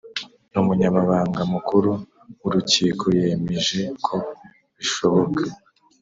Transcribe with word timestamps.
Umunyamabanga 0.61 1.41
mukuru 1.53 1.91
w 2.41 2.43
urukiko 2.47 3.05
yemeje 3.19 3.79
ko 4.05 4.15
bishoboka 4.77 5.43